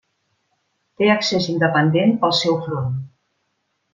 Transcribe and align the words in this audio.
Té 1.01 1.09
accés 1.15 1.49
independent 1.53 2.17
pel 2.23 2.35
seu 2.39 2.57
front. 2.65 2.91